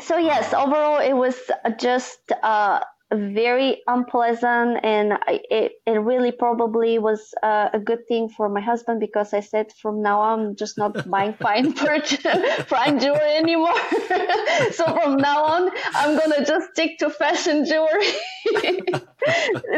so 0.00 0.16
yes, 0.16 0.54
overall, 0.54 1.00
it 1.00 1.12
was 1.14 1.36
just 1.78 2.32
uh, 2.42 2.80
very 3.12 3.82
unpleasant, 3.86 4.80
and 4.82 5.14
I, 5.14 5.40
it 5.50 5.72
it 5.86 5.92
really 5.92 6.30
probably 6.30 6.98
was 6.98 7.32
uh, 7.42 7.68
a 7.72 7.78
good 7.78 8.06
thing 8.06 8.28
for 8.28 8.48
my 8.48 8.60
husband 8.60 9.00
because 9.00 9.32
I 9.32 9.40
said 9.40 9.72
from 9.80 10.02
now 10.02 10.20
on, 10.20 10.40
I'm 10.40 10.56
just 10.56 10.76
not 10.76 11.08
buying 11.08 11.32
fine 11.40 11.72
purchase, 11.72 12.22
fine 12.66 13.00
jewelry 13.00 13.36
anymore. 13.36 13.78
so 14.72 14.84
from 14.84 15.16
now 15.16 15.44
on, 15.44 15.70
I'm 15.94 16.18
gonna 16.18 16.44
just 16.44 16.70
stick 16.72 16.98
to 16.98 17.08
fashion 17.08 17.64
jewelry. 17.64 18.08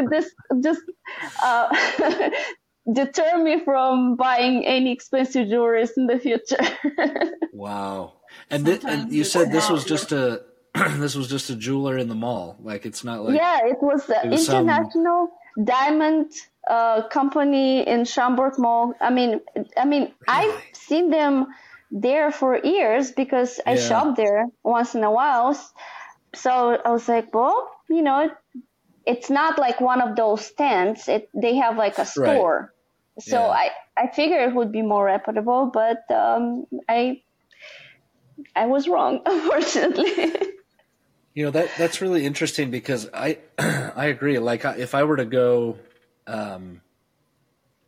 this 0.09 0.29
just 0.61 0.81
uh, 1.41 1.69
deter 2.91 3.37
me 3.41 3.63
from 3.63 4.17
buying 4.17 4.65
any 4.65 4.91
expensive 4.91 5.47
jewelry 5.47 5.87
in 5.95 6.07
the 6.07 6.19
future. 6.19 6.57
wow. 7.53 8.13
And, 8.49 8.65
th- 8.65 8.83
and 8.85 9.11
you 9.11 9.23
said 9.23 9.51
this 9.51 9.69
was 9.69 9.85
just 9.85 10.11
a 10.11 10.43
this 10.97 11.15
was 11.15 11.29
just 11.29 11.49
a 11.49 11.55
jeweler 11.55 11.97
in 11.97 12.07
the 12.07 12.15
mall. 12.15 12.57
Like 12.61 12.85
it's 12.85 13.03
not 13.03 13.23
like 13.23 13.35
yeah, 13.35 13.65
it 13.65 13.77
was, 13.81 14.09
it 14.09 14.29
was 14.29 14.47
international 14.47 15.29
some... 15.55 15.65
diamond 15.65 16.31
uh, 16.67 17.07
company 17.09 17.87
in 17.87 18.05
Schaumburg 18.05 18.57
Mall. 18.57 18.93
I 19.01 19.09
mean, 19.09 19.41
I 19.75 19.85
mean, 19.85 20.01
really? 20.01 20.13
I've 20.27 20.61
seen 20.73 21.09
them 21.09 21.47
there 21.91 22.31
for 22.31 22.57
years 22.57 23.11
because 23.11 23.59
I 23.65 23.73
Yeah. 23.73 23.87
shop 23.87 24.15
there 24.15 24.47
once 24.63 24.95
in 24.95 25.03
a 25.03 25.11
while. 25.11 25.59
So 26.33 26.79
I 26.85 26.89
was 26.91 27.07
like, 27.09 27.33
well, 27.33 27.69
you 27.89 28.01
know, 28.01 28.31
it's 29.05 29.29
not 29.29 29.59
like 29.59 29.81
one 29.81 29.99
of 29.99 30.15
those 30.15 30.45
stands. 30.45 31.09
It 31.09 31.29
they 31.33 31.55
have 31.55 31.75
like 31.77 31.97
a 31.97 32.05
store. 32.05 32.73
So 33.19 33.37
Yeah. 33.37 33.47
I 33.47 33.71
I 33.97 34.07
figured 34.07 34.49
it 34.49 34.55
would 34.55 34.71
be 34.71 34.81
more 34.81 35.05
reputable, 35.05 35.65
but 35.73 36.09
um, 36.09 36.65
I 36.87 37.21
I 38.55 38.67
was 38.67 38.87
wrong, 38.87 39.21
unfortunately. 39.25 40.31
You 41.33 41.45
know 41.45 41.51
that 41.51 41.71
that's 41.77 42.01
really 42.01 42.25
interesting 42.25 42.71
because 42.71 43.09
I 43.13 43.39
I 43.57 44.07
agree. 44.07 44.37
Like 44.39 44.65
if 44.65 44.93
I 44.93 45.03
were 45.03 45.17
to 45.17 45.25
go, 45.25 45.77
um, 46.27 46.81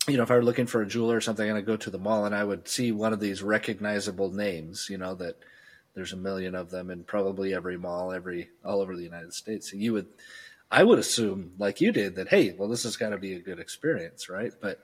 you 0.07 0.17
know, 0.17 0.23
if 0.23 0.31
I 0.31 0.35
were 0.35 0.43
looking 0.43 0.65
for 0.65 0.81
a 0.81 0.87
jeweler 0.87 1.17
or 1.17 1.21
something, 1.21 1.47
and 1.47 1.57
I 1.57 1.61
go 1.61 1.75
to 1.75 1.89
the 1.89 1.97
mall 1.97 2.25
and 2.25 2.33
I 2.33 2.43
would 2.43 2.67
see 2.67 2.91
one 2.91 3.13
of 3.13 3.19
these 3.19 3.43
recognizable 3.43 4.31
names, 4.31 4.87
you 4.89 4.97
know, 4.97 5.15
that 5.15 5.37
there's 5.93 6.13
a 6.13 6.17
million 6.17 6.55
of 6.55 6.71
them 6.71 6.89
in 6.89 7.03
probably 7.03 7.53
every 7.53 7.77
mall, 7.77 8.11
every 8.11 8.49
all 8.63 8.81
over 8.81 8.95
the 8.95 9.03
United 9.03 9.33
States. 9.33 9.73
You 9.73 9.93
would, 9.93 10.07
I 10.71 10.83
would 10.83 10.99
assume, 10.99 11.53
like 11.57 11.81
you 11.81 11.91
did, 11.91 12.15
that 12.15 12.29
hey, 12.29 12.55
well, 12.57 12.69
this 12.69 12.83
has 12.83 12.97
got 12.97 13.09
to 13.09 13.17
be 13.17 13.33
a 13.33 13.39
good 13.41 13.59
experience, 13.59 14.29
right? 14.29 14.53
But 14.59 14.79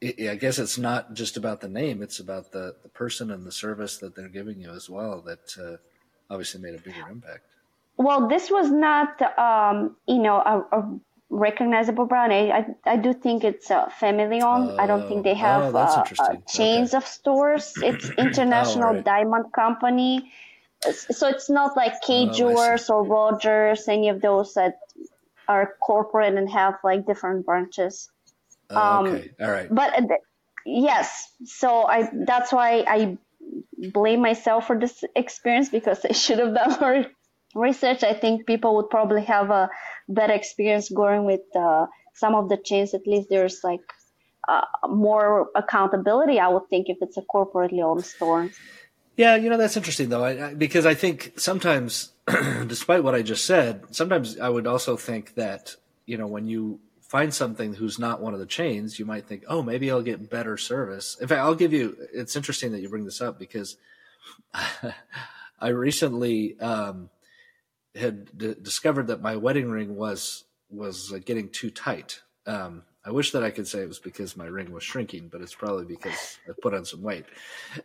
it, 0.00 0.28
I 0.28 0.34
guess 0.34 0.58
it's 0.58 0.78
not 0.78 1.14
just 1.14 1.36
about 1.36 1.60
the 1.60 1.68
name; 1.68 2.02
it's 2.02 2.20
about 2.20 2.52
the 2.52 2.74
the 2.82 2.88
person 2.88 3.30
and 3.30 3.46
the 3.46 3.52
service 3.52 3.98
that 3.98 4.14
they're 4.14 4.28
giving 4.28 4.60
you 4.60 4.70
as 4.70 4.90
well. 4.90 5.22
That 5.22 5.56
uh, 5.58 5.76
obviously 6.28 6.60
made 6.60 6.74
a 6.74 6.78
bigger 6.78 7.08
impact. 7.08 7.53
Well, 7.96 8.28
this 8.28 8.50
was 8.50 8.70
not, 8.70 9.20
um, 9.38 9.96
you 10.06 10.18
know, 10.18 10.36
a, 10.36 10.78
a 10.78 10.98
recognizable 11.30 12.06
brand. 12.06 12.32
I, 12.32 12.50
I, 12.86 12.92
I 12.94 12.96
do 12.96 13.12
think 13.12 13.44
it's 13.44 13.70
uh, 13.70 13.88
family 13.88 14.40
owned. 14.42 14.72
I 14.78 14.86
don't 14.86 15.06
think 15.06 15.24
they 15.24 15.34
Oh, 15.34 15.40
have 15.40 15.74
oh, 15.74 15.76
uh, 15.76 16.04
uh, 16.18 16.34
chains 16.48 16.92
Okay. 16.92 16.96
of 16.96 17.06
stores. 17.06 17.78
It's 17.82 18.10
International 18.18 18.94
right. 18.94 19.04
Diamond 19.04 19.52
Company. 19.52 20.32
So 20.92 21.28
it's 21.28 21.48
not 21.48 21.76
like 21.76 22.00
Kay 22.02 22.26
Oh, 22.26 22.30
Jewelers 22.30 22.90
or 22.90 23.04
Rogers, 23.04 23.88
any 23.88 24.08
of 24.10 24.20
those 24.20 24.54
that 24.54 24.78
are 25.48 25.74
corporate 25.80 26.34
and 26.34 26.48
have 26.50 26.74
like 26.84 27.06
different 27.06 27.46
branches. 27.46 28.10
Oh, 28.70 28.98
Um, 28.98 29.06
okay, 29.06 29.30
all 29.40 29.50
right. 29.50 29.68
But 29.74 29.94
uh, 29.94 30.06
yes, 30.66 31.32
so 31.44 31.86
I 31.86 32.10
that's 32.26 32.52
why 32.52 32.84
I 32.86 33.18
blame 33.78 34.20
myself 34.20 34.66
for 34.66 34.78
this 34.78 35.04
experience 35.16 35.68
because 35.68 36.04
I 36.04 36.12
should 36.12 36.38
have 36.38 36.54
done 36.60 36.78
more 36.80 37.06
research. 37.54 38.02
I 38.02 38.14
think 38.14 38.46
people 38.46 38.76
would 38.76 38.90
probably 38.90 39.22
have 39.22 39.50
a 39.50 39.70
better 40.08 40.32
experience 40.32 40.88
going 40.88 41.24
with 41.24 41.42
uh, 41.56 41.86
some 42.14 42.34
of 42.34 42.48
the 42.48 42.56
chains. 42.56 42.94
At 42.94 43.06
least 43.06 43.28
there's 43.30 43.60
like 43.64 43.80
uh, 44.48 44.64
more 44.88 45.48
accountability. 45.54 46.38
I 46.38 46.48
would 46.48 46.68
think 46.68 46.88
if 46.88 46.98
it's 47.00 47.16
a 47.16 47.22
corporately 47.22 47.82
owned 47.82 48.04
store. 48.04 48.50
Yeah, 49.16 49.36
you 49.36 49.48
know 49.48 49.56
that's 49.56 49.76
interesting 49.76 50.08
though, 50.08 50.24
I, 50.24 50.48
I, 50.48 50.54
because 50.54 50.86
I 50.86 50.94
think 50.94 51.34
sometimes, 51.36 52.12
despite 52.66 53.04
what 53.04 53.14
I 53.14 53.22
just 53.22 53.46
said, 53.46 53.84
sometimes 53.92 54.38
I 54.40 54.48
would 54.48 54.66
also 54.66 54.96
think 54.96 55.34
that 55.34 55.76
you 56.04 56.18
know 56.18 56.26
when 56.26 56.48
you 56.48 56.80
find 57.00 57.32
something 57.32 57.74
who's 57.74 57.96
not 57.96 58.20
one 58.20 58.34
of 58.34 58.40
the 58.40 58.46
chains, 58.46 58.98
you 58.98 59.04
might 59.04 59.24
think, 59.26 59.44
oh, 59.46 59.62
maybe 59.62 59.88
I'll 59.88 60.02
get 60.02 60.28
better 60.28 60.56
service. 60.56 61.16
In 61.20 61.28
fact, 61.28 61.40
I'll 61.40 61.54
give 61.54 61.72
you. 61.72 61.96
It's 62.12 62.34
interesting 62.34 62.72
that 62.72 62.80
you 62.80 62.88
bring 62.88 63.04
this 63.04 63.20
up 63.20 63.38
because 63.38 63.76
I 65.60 65.68
recently 65.68 66.58
um, 66.58 67.08
had 67.94 68.36
d- 68.36 68.56
discovered 68.60 69.08
that 69.08 69.22
my 69.22 69.36
wedding 69.36 69.70
ring 69.70 69.96
was 69.96 70.44
was 70.70 71.12
uh, 71.12 71.18
getting 71.24 71.48
too 71.50 71.70
tight. 71.70 72.20
Um, 72.46 72.82
I 73.04 73.10
wish 73.10 73.32
that 73.32 73.44
I 73.44 73.50
could 73.50 73.68
say 73.68 73.80
it 73.80 73.88
was 73.88 73.98
because 73.98 74.36
my 74.36 74.46
ring 74.46 74.72
was 74.72 74.82
shrinking, 74.82 75.28
but 75.28 75.42
it's 75.42 75.54
probably 75.54 75.84
because 75.84 76.38
I 76.48 76.52
put 76.60 76.74
on 76.74 76.84
some 76.84 77.02
weight. 77.02 77.26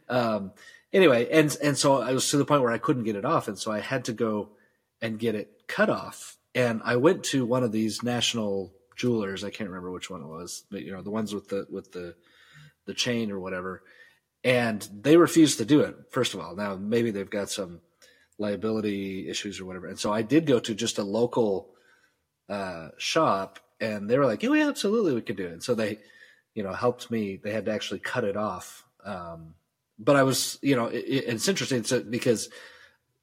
Um, 0.07 0.51
anyway, 0.93 1.27
and 1.31 1.55
and 1.61 1.77
so 1.77 2.01
I 2.01 2.13
was 2.13 2.29
to 2.31 2.37
the 2.37 2.45
point 2.45 2.61
where 2.61 2.71
I 2.71 2.77
couldn't 2.77 3.03
get 3.03 3.15
it 3.15 3.25
off, 3.25 3.47
and 3.47 3.57
so 3.57 3.71
I 3.71 3.79
had 3.79 4.05
to 4.05 4.13
go 4.13 4.49
and 5.01 5.19
get 5.19 5.35
it 5.35 5.63
cut 5.67 5.89
off. 5.89 6.37
And 6.55 6.81
I 6.83 6.95
went 6.95 7.23
to 7.25 7.45
one 7.45 7.63
of 7.63 7.71
these 7.71 8.01
national 8.01 8.73
jewelers. 8.95 9.43
I 9.43 9.49
can't 9.49 9.69
remember 9.69 9.91
which 9.91 10.09
one 10.09 10.21
it 10.21 10.27
was, 10.27 10.63
but 10.71 10.83
you 10.83 10.91
know 10.91 11.01
the 11.01 11.11
ones 11.11 11.33
with 11.33 11.49
the 11.49 11.67
with 11.69 11.91
the 11.91 12.15
the 12.85 12.93
chain 12.93 13.31
or 13.31 13.39
whatever. 13.39 13.83
And 14.41 14.87
they 15.01 15.17
refused 15.17 15.57
to 15.57 15.65
do 15.65 15.81
it. 15.81 15.95
First 16.11 16.33
of 16.33 16.39
all, 16.39 16.55
now 16.55 16.75
maybe 16.75 17.11
they've 17.11 17.29
got 17.29 17.49
some 17.49 17.81
liability 18.39 19.29
issues 19.29 19.59
or 19.59 19.65
whatever. 19.65 19.87
And 19.87 19.99
so 19.99 20.11
I 20.13 20.23
did 20.23 20.45
go 20.47 20.59
to 20.59 20.73
just 20.75 20.97
a 20.97 21.03
local 21.03 21.69
uh, 22.49 22.89
shop, 22.97 23.59
and 23.79 24.09
they 24.09 24.17
were 24.17 24.25
like, 24.25 24.43
"Oh 24.43 24.53
yeah, 24.53 24.67
absolutely, 24.69 25.13
we 25.13 25.21
could 25.21 25.37
do 25.37 25.45
it." 25.47 25.53
And 25.53 25.63
so 25.63 25.75
they, 25.75 25.99
you 26.55 26.63
know, 26.63 26.73
helped 26.73 27.11
me. 27.11 27.39
They 27.43 27.51
had 27.51 27.65
to 27.65 27.71
actually 27.73 27.99
cut 27.99 28.23
it 28.23 28.37
off. 28.37 28.83
Um, 29.05 29.55
but 29.99 30.15
I 30.15 30.23
was, 30.23 30.57
you 30.61 30.75
know, 30.75 30.87
it, 30.87 31.05
it- 31.07 31.25
it's 31.27 31.47
interesting 31.47 31.83
so, 31.83 32.01
because 32.03 32.49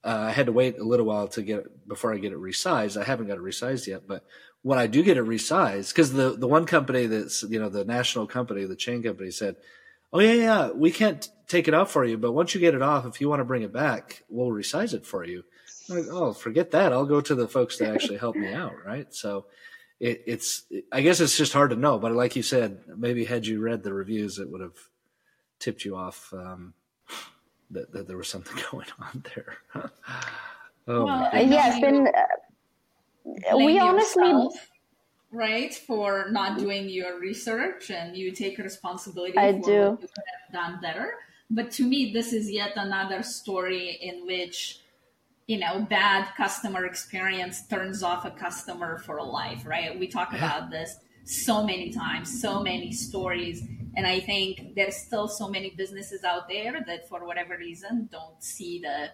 uh, 0.03 0.25
I 0.29 0.31
had 0.31 0.45
to 0.45 0.51
wait 0.51 0.77
a 0.79 0.83
little 0.83 1.05
while 1.05 1.27
to 1.29 1.41
get 1.41 1.59
it 1.59 1.87
before 1.87 2.13
I 2.13 2.17
get 2.17 2.31
it 2.31 2.37
resized. 2.39 2.99
I 2.99 3.03
haven't 3.03 3.27
got 3.27 3.37
it 3.37 3.43
resized 3.43 3.87
yet, 3.87 4.07
but 4.07 4.25
when 4.61 4.79
I 4.79 4.87
do 4.87 5.03
get 5.03 5.17
it 5.17 5.25
resized, 5.25 5.89
because 5.93 6.13
the 6.13 6.31
the 6.37 6.47
one 6.47 6.65
company 6.65 7.05
that's 7.07 7.43
you 7.43 7.59
know 7.59 7.69
the 7.69 7.85
national 7.85 8.27
company, 8.27 8.65
the 8.65 8.75
chain 8.75 9.03
company 9.03 9.31
said, 9.31 9.55
"Oh 10.13 10.19
yeah, 10.19 10.33
yeah, 10.33 10.69
we 10.71 10.91
can't 10.91 11.27
take 11.47 11.67
it 11.67 11.73
off 11.73 11.91
for 11.91 12.03
you, 12.05 12.17
but 12.17 12.33
once 12.33 12.53
you 12.53 12.61
get 12.61 12.75
it 12.75 12.81
off, 12.81 13.05
if 13.05 13.21
you 13.21 13.29
want 13.29 13.39
to 13.39 13.45
bring 13.45 13.61
it 13.63 13.73
back, 13.73 14.23
we'll 14.29 14.49
resize 14.49 14.93
it 14.93 15.05
for 15.05 15.23
you." 15.25 15.43
I'm 15.89 15.97
like, 15.97 16.07
oh, 16.11 16.33
forget 16.33 16.71
that. 16.71 16.91
I'll 16.91 17.05
go 17.05 17.21
to 17.21 17.35
the 17.35 17.47
folks 17.47 17.77
that 17.77 17.93
actually 17.93 18.17
help 18.17 18.35
me 18.35 18.53
out, 18.53 18.73
right? 18.85 19.13
So 19.13 19.45
it, 19.99 20.23
it's, 20.27 20.63
I 20.91 21.01
guess 21.01 21.19
it's 21.19 21.37
just 21.37 21.53
hard 21.53 21.69
to 21.69 21.75
know. 21.75 21.97
But 21.97 22.11
like 22.13 22.35
you 22.35 22.43
said, 22.43 22.81
maybe 22.97 23.25
had 23.25 23.47
you 23.47 23.61
read 23.61 23.83
the 23.83 23.93
reviews, 23.93 24.39
it 24.39 24.49
would 24.49 24.61
have 24.61 24.77
tipped 25.59 25.85
you 25.85 25.95
off 25.95 26.33
um, 26.33 26.73
that, 27.71 27.91
that 27.93 28.07
there 28.07 28.17
was 28.17 28.27
something 28.27 28.57
going 28.71 28.87
on 28.99 29.23
there. 29.35 29.57
oh, 30.87 31.05
Well, 31.05 31.07
my 31.07 31.29
I 31.31 31.39
goodness. 31.45 31.49
know 31.49 31.55
yes, 31.55 31.83
and 31.83 32.07
uh, 33.53 33.57
we 33.57 33.79
honestly 33.79 34.27
yourself, 34.27 34.53
right 35.31 35.73
for 35.73 36.27
not 36.31 36.57
doing 36.57 36.89
your 36.89 37.19
research 37.19 37.89
and 37.91 38.15
you 38.15 38.31
take 38.31 38.57
responsibility 38.57 39.37
I 39.37 39.53
for 39.53 39.59
do. 39.59 39.81
what 39.91 40.01
you 40.01 40.07
could 40.07 40.23
have 40.49 40.53
done 40.53 40.81
better 40.81 41.13
but 41.49 41.71
to 41.71 41.83
me 41.83 42.11
this 42.11 42.33
is 42.33 42.51
yet 42.51 42.73
another 42.75 43.23
story 43.23 43.97
in 44.01 44.25
which 44.25 44.81
you 45.47 45.57
know 45.57 45.85
bad 45.89 46.27
customer 46.35 46.85
experience 46.85 47.65
turns 47.67 48.03
off 48.03 48.25
a 48.25 48.31
customer 48.31 48.97
for 48.99 49.21
life 49.21 49.65
right? 49.65 49.97
We 49.97 50.07
talk 50.07 50.33
about 50.33 50.69
this 50.69 50.97
so 51.27 51.63
many 51.63 51.91
times 51.91 52.41
so 52.41 52.63
many 52.63 52.89
stories 52.93 53.61
and 53.97 54.07
i 54.07 54.17
think 54.17 54.73
there's 54.75 54.95
still 54.95 55.27
so 55.27 55.49
many 55.49 55.71
businesses 55.71 56.23
out 56.23 56.47
there 56.47 56.81
that 56.87 57.09
for 57.09 57.25
whatever 57.25 57.57
reason 57.57 58.07
don't 58.09 58.41
see 58.41 58.79
the 58.79 59.09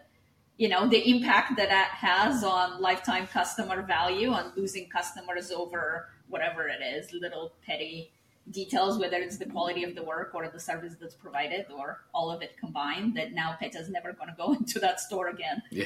you 0.57 0.69
know 0.69 0.87
the 0.87 1.09
impact 1.09 1.57
that 1.57 1.69
that 1.69 1.87
has 1.87 2.43
on 2.43 2.79
lifetime 2.79 3.25
customer 3.25 3.81
value 3.81 4.29
on 4.29 4.53
losing 4.55 4.87
customers 4.89 5.49
over 5.49 6.09
whatever 6.27 6.67
it 6.67 6.83
is 6.83 7.11
little 7.13 7.53
petty 7.65 8.11
details 8.51 8.99
whether 8.99 9.17
it's 9.17 9.37
the 9.37 9.45
quality 9.45 9.83
of 9.83 9.95
the 9.95 10.03
work 10.03 10.31
or 10.35 10.47
the 10.49 10.59
service 10.59 10.95
that's 10.99 11.15
provided 11.15 11.65
or 11.77 12.01
all 12.13 12.29
of 12.29 12.41
it 12.41 12.51
combined 12.59 13.15
that 13.15 13.31
now 13.33 13.55
Petya's 13.61 13.89
never 13.89 14.11
going 14.13 14.29
to 14.29 14.35
go 14.35 14.53
into 14.59 14.79
that 14.79 14.99
store 14.99 15.27
again 15.29 15.61
Yeah. 15.71 15.85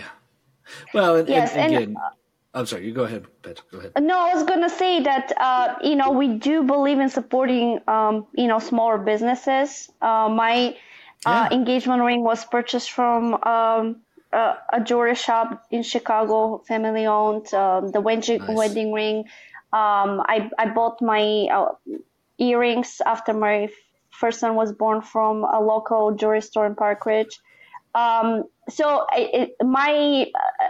Well, 0.93 1.15
and, 1.17 1.29
Yes, 1.29 1.51
and 1.53 1.73
and- 1.73 1.83
again, 1.83 1.95
I'm 2.53 2.65
sorry. 2.65 2.85
You 2.87 2.93
go 2.93 3.03
ahead, 3.03 3.25
Pet. 3.43 3.61
Go 3.71 3.77
ahead. 3.77 3.91
No, 4.01 4.17
I 4.19 4.33
was 4.33 4.43
gonna 4.43 4.69
say 4.69 5.01
that 5.03 5.31
uh, 5.39 5.75
you 5.83 5.95
know 5.95 6.09
we 6.11 6.27
do 6.49 6.63
believe 6.63 6.97
in 6.99 7.09
supporting 7.09 7.79
um, 7.87 8.25
you 8.35 8.47
know 8.47 8.57
smaller 8.57 8.97
businesses. 8.97 9.89
Uh, 10.01 10.27
my 10.29 10.75
uh, 11.25 11.47
Yeah. 11.49 11.55
engagement 11.57 12.01
ring 12.01 12.23
was 12.23 12.43
purchased 12.45 12.89
from 12.91 13.35
um, 13.43 13.97
a, 14.33 14.55
a 14.73 14.81
jewelry 14.83 15.13
shop 15.15 15.65
in 15.69 15.83
Chicago, 15.83 16.63
family 16.67 17.05
owned. 17.05 17.53
Um, 17.53 17.91
the 17.91 18.01
wedding 18.01 18.39
Nice. 18.39 18.57
wedding 18.57 18.91
ring. 18.91 19.17
Um, 19.71 20.21
I 20.35 20.49
I 20.57 20.65
bought 20.73 20.99
my 21.01 21.21
uh, 21.57 21.75
earrings 22.37 23.01
after 23.05 23.33
my 23.33 23.69
first 24.11 24.39
son 24.39 24.55
was 24.55 24.71
born 24.71 25.01
from 25.01 25.43
a 25.43 25.59
local 25.59 26.15
jewelry 26.15 26.41
store 26.41 26.65
in 26.65 26.75
Park 26.75 27.05
Ridge. 27.05 27.39
Um, 27.93 28.43
so 28.69 29.05
I, 29.09 29.29
it, 29.33 29.55
my 29.63 30.27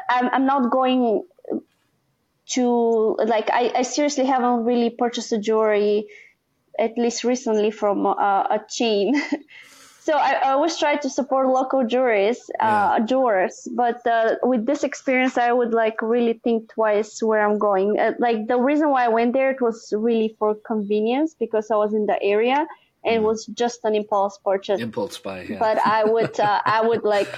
I'm, 0.09 0.29
I'm 0.31 0.45
not 0.45 0.71
going 0.71 1.23
to 2.49 3.17
like 3.25 3.49
I, 3.51 3.71
I 3.75 3.81
seriously 3.81 4.25
haven't 4.25 4.63
really 4.63 4.89
purchased 4.89 5.31
a 5.33 5.37
jewelry 5.37 6.07
at 6.79 6.97
least 6.97 7.23
recently 7.23 7.71
from 7.71 8.05
uh, 8.05 8.11
a 8.13 8.61
chain 8.69 9.15
so 10.07 10.13
I, 10.15 10.51
always 10.53 10.77
try 10.77 10.95
to 10.95 11.09
support 11.09 11.47
local 11.59 11.81
jewelries 11.83 12.39
uh, 12.61 12.99
jewelers 13.01 13.67
but 13.75 13.99
uh, 14.07 14.35
with 14.43 14.65
this 14.65 14.83
experience 14.83 15.37
i 15.37 15.51
would 15.51 15.73
like 15.73 16.01
really 16.01 16.35
think 16.45 16.71
twice 16.73 17.21
where 17.21 17.41
i'm 17.45 17.59
going 17.59 17.99
uh, 17.99 18.13
like 18.17 18.47
the 18.47 18.59
reason 18.69 18.89
why 18.89 19.03
i 19.05 19.09
went 19.09 19.33
there 19.33 19.51
it 19.51 19.61
was 19.61 19.93
really 20.07 20.35
for 20.39 20.55
convenience 20.71 21.35
because 21.43 21.69
i 21.71 21.75
was 21.75 21.93
in 21.93 22.05
the 22.05 22.17
area 22.23 22.65
and 23.05 23.15
it 23.15 23.23
was 23.23 23.45
just 23.47 23.79
an 23.83 23.95
impulse 23.95 24.37
purchase 24.43 24.79
Impulse 24.81 25.17
buy. 25.17 25.41
Yeah. 25.43 25.59
but 25.59 25.77
I 25.77 26.03
would 26.03 26.39
uh, 26.39 26.61
I 26.77 26.81
would 26.87 27.03
like 27.03 27.31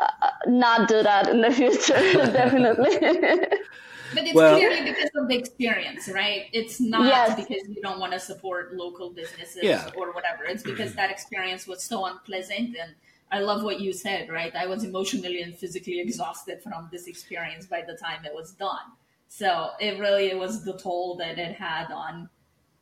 uh, 0.00 0.30
not 0.46 0.88
do 0.88 1.02
that 1.02 1.28
in 1.28 1.40
the 1.40 1.50
future 1.50 1.94
definitely. 2.40 2.94
but 4.14 4.24
it's 4.24 4.34
Well- 4.34 4.56
clearly 4.56 4.82
because 4.82 5.10
of 5.14 5.28
the 5.28 5.36
experience 5.36 6.08
right 6.08 6.46
it's 6.52 6.80
not 6.80 7.06
Yes. 7.06 7.36
because 7.36 7.68
you 7.68 7.80
don't 7.82 7.98
want 7.98 8.12
to 8.12 8.20
support 8.20 8.74
local 8.74 9.10
businesses 9.10 9.62
Yeah. 9.62 9.90
or 9.96 10.12
whatever 10.12 10.44
it's 10.44 10.62
because 10.62 10.94
that 10.94 11.10
experience 11.10 11.66
was 11.66 11.82
so 11.82 12.06
unpleasant 12.06 12.76
and 12.76 12.94
I 13.28 13.40
love 13.40 13.64
what 13.64 13.80
you 13.80 13.92
said, 13.92 14.28
right? 14.28 14.54
I 14.54 14.66
was 14.66 14.84
emotionally 14.84 15.42
and 15.42 15.52
physically 15.58 15.98
exhausted 15.98 16.62
from 16.62 16.88
this 16.92 17.08
experience 17.08 17.66
by 17.66 17.82
the 17.82 17.96
time 17.96 18.24
it 18.24 18.32
was 18.32 18.52
done. 18.52 18.92
So 19.28 19.70
it 19.80 19.98
really 19.98 20.26
it 20.30 20.38
was 20.38 20.64
the 20.64 20.78
toll 20.78 21.16
that 21.16 21.36
it 21.36 21.56
had 21.56 21.90
on 21.90 22.30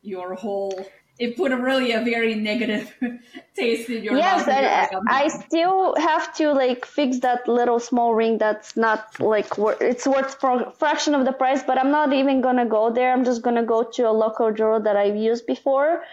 your 0.03 0.35
whole. 0.35 0.87
It 1.17 1.37
put 1.37 1.51
a 1.51 1.57
really 1.57 1.91
a 1.93 2.01
very 2.03 2.35
negative 2.35 2.93
taste 3.55 3.89
in 3.89 4.03
your 4.03 4.17
yes, 4.17 4.47
mouth. 4.47 4.47
and 4.47 4.65
I, 4.65 4.89
"I'm 4.91 5.07
I 5.07 5.27
done." 5.27 5.43
still 5.47 5.95
have 5.97 6.33
to 6.35 6.51
like 6.53 6.85
fix 6.85 7.19
that 7.19 7.47
little 7.47 7.79
small 7.79 8.13
ring 8.13 8.37
that's 8.37 8.75
not 8.75 9.19
like 9.19 9.57
wor- 9.57 9.77
it's 9.81 10.05
worth 10.05 10.35
for 10.41 10.71
fraction 10.77 11.15
of 11.15 11.25
the 11.25 11.31
price, 11.33 11.63
but 11.63 11.77
I'm 11.79 11.91
not 11.91 12.13
even 12.13 12.41
gonna 12.41 12.65
go 12.65 12.91
there. 12.91 13.13
I'm 13.13 13.23
just 13.23 13.41
gonna 13.43 13.63
go 13.65 13.83
to 13.83 14.09
a 14.09 14.11
local 14.11 14.51
jeweler 14.53 14.81
that 14.83 14.95
I've 14.97 15.15
used 15.15 15.45
before, 15.45 16.03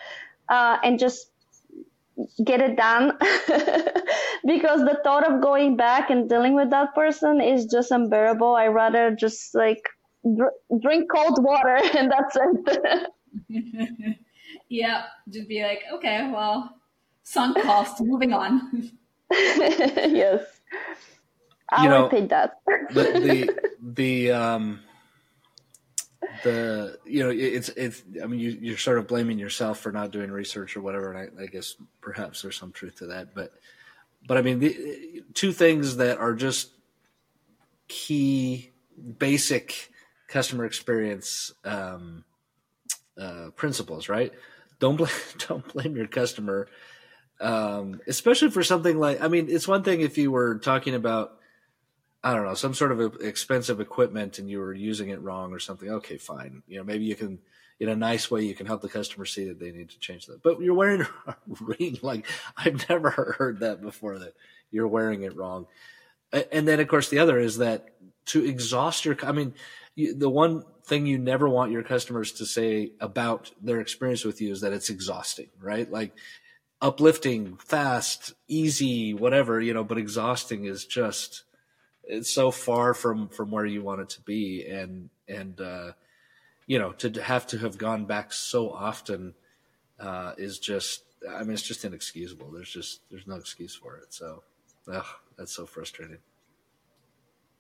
uh, 0.49 0.79
and 0.85 0.99
just 0.99 1.31
get 2.45 2.61
it 2.61 2.77
done 2.77 3.17
because 4.47 4.81
the 4.81 5.01
thought 5.03 5.27
of 5.31 5.41
going 5.43 5.77
back 5.77 6.11
and 6.11 6.29
dealing 6.29 6.55
with 6.55 6.71
that 6.71 6.95
person 6.95 7.41
is 7.41 7.67
just 7.67 7.91
unbearable. 7.91 8.55
I 8.55 8.67
rather 8.69 9.11
just 9.15 9.55
like 9.55 9.83
dr- 10.25 10.53
drink 10.81 11.11
cold 11.11 11.43
water 11.43 11.79
and 11.99 12.13
that's 12.13 12.37
it. 12.37 14.19
Yeah, 14.73 15.05
just 15.29 15.49
be 15.49 15.63
like, 15.63 15.83
okay, 15.93 16.31
well, 16.33 16.77
sunk 17.23 17.61
cost. 17.63 18.01
moving 18.01 18.33
on. 18.33 18.91
yes. 19.31 20.45
I 21.71 21.85
You 21.85 21.91
know- 21.91 22.03
would 22.03 22.11
pick 22.11 22.29
that. 22.31 22.61
the 22.67 23.05
the 23.27 23.71
the 23.83 24.31
um 24.33 24.81
the 26.45 26.99
you 27.05 27.23
know 27.23 27.31
it's 27.31 27.69
it's 27.71 28.03
i 28.23 28.27
mean 28.27 28.39
you, 28.41 28.51
you're 28.61 28.79
sort 28.79 28.97
of 28.99 29.07
blaming 29.09 29.39
yourself 29.39 29.81
for 29.81 29.91
not 29.93 30.11
doing 30.13 30.31
research 30.31 30.77
or 30.77 30.81
whatever 30.81 31.13
and 31.13 31.19
I, 31.39 31.43
I 31.43 31.47
guess 31.47 31.75
perhaps 32.01 32.43
there's 32.43 32.57
some 32.57 32.71
truth 32.73 32.97
to 32.99 33.07
that 33.07 33.35
but 33.35 33.53
but 34.27 34.37
i 34.39 34.43
mean 34.43 34.61
the 34.61 35.23
two 35.35 35.53
things 35.53 35.97
that 35.97 36.19
are 36.19 36.33
just 36.35 36.71
key 37.89 38.71
basic 39.19 39.91
customer 40.29 40.65
experience 40.65 41.53
um, 41.65 42.25
uh, 43.21 43.51
principles 43.57 44.09
right 44.09 44.33
don't 44.83 44.97
blame 44.97 45.11
don't 45.49 45.73
blame 45.73 45.97
your 45.97 46.07
customer 46.07 46.69
um, 47.41 48.01
especially 48.07 48.51
for 48.51 48.63
something 48.63 48.99
like 48.99 49.23
i 49.23 49.29
mean 49.29 49.47
it's 49.49 49.67
one 49.67 49.83
thing 49.83 50.01
if 50.01 50.19
you 50.19 50.31
were 50.31 50.59
talking 50.59 50.95
about 50.95 51.39
I 52.25 52.35
don't 52.35 52.45
know, 52.45 52.55
some 52.55 52.75
sort 52.75 52.93
of 52.93 53.17
expensive 53.21 53.81
equipment 53.81 54.39
and 54.39 54.49
you 54.49 54.61
were 54.61 54.73
using 54.73 55.09
it 55.09 55.21
wrong 55.21 55.53
or 55.53 55.59
something. 55.59 55.91
Okay, 55.91 56.19
fine. 56.19 56.63
You 56.69 56.79
know, 56.79 56.85
maybe 56.85 57.05
you 57.05 57.17
can, 57.17 57.41
in 57.81 57.89
a 57.89 57.97
nice 57.97 58.31
way, 58.31 58.43
you 58.43 58.55
can 58.55 58.67
help 58.67 58.81
the 58.81 58.89
customer 58.89 59.25
see 59.25 59.47
that 59.47 59.59
they 59.59 59.73
need 59.73 59.91
to 59.91 59.99
change 59.99 60.27
that. 60.27 60.41
But 60.41 60.61
you're 60.61 60.75
wearing 60.75 61.01
a 61.27 61.35
ring. 61.61 61.99
Like, 62.01 62.27
I've 62.57 62.89
never 62.89 63.11
heard 63.11 63.61
that 63.61 63.83
before 63.83 64.21
that 64.21 64.35
you're 64.71 64.87
wearing 64.87 65.23
it 65.23 65.37
wrong. 65.37 65.67
And 66.53 66.67
then, 66.67 66.79
of 66.79 66.87
course, 66.87 67.09
the 67.09 67.19
other 67.19 67.39
is 67.39 67.59
that 67.59 67.89
to 68.27 68.45
exhaust 68.45 69.05
your, 69.05 69.17
I 69.25 69.33
mean, 69.33 69.55
you, 69.95 70.15
the 70.15 70.31
one 70.31 70.65
thing 70.85 71.07
you 71.07 71.19
never 71.19 71.49
want 71.49 71.73
your 71.73 71.83
customers 71.83 72.33
to 72.33 72.47
say 72.47 72.93
about 73.01 73.51
their 73.61 73.81
experience 73.81 74.25
with 74.25 74.41
you 74.41 74.53
is 74.53 74.61
that 74.63 74.73
it's 74.73 74.91
exhausting, 74.91 75.49
right? 75.61 75.91
Like, 75.91 76.13
uplifting, 76.81 77.57
fast, 77.59 78.35
easy, 78.49 79.15
whatever, 79.15 79.61
you 79.61 79.73
know, 79.73 79.85
but 79.85 79.99
exhausting 79.99 80.65
is 80.65 80.85
just, 80.85 81.45
it's 82.05 82.31
so 82.31 82.51
far 82.51 82.95
from 82.95 83.29
from 83.29 83.51
where 83.51 83.65
you 83.65 83.83
want 83.83 84.01
it 84.01 84.09
to 84.11 84.21
be. 84.23 84.67
And 84.67 85.11
and 85.29 85.61
uh 85.61 85.93
you 86.67 86.79
know 86.79 86.93
to 86.93 87.23
have 87.23 87.47
to 87.49 87.59
have 87.59 87.79
gone 87.79 88.05
back 88.05 88.33
so 88.33 88.71
often 88.71 89.35
uh 90.01 90.33
is 90.37 90.59
just 90.59 91.03
i 91.31 91.43
mean 91.43 91.53
it's 91.53 91.63
just 91.63 91.85
inexcusable. 91.85 92.51
There's 92.51 92.71
just 92.71 93.01
there's 93.11 93.27
no 93.27 93.37
excuse 93.37 93.75
for 93.75 93.97
it. 93.97 94.13
So 94.13 94.43
ugh, 94.93 95.07
that's 95.37 95.53
so 95.53 95.67
frustrating. 95.67 96.19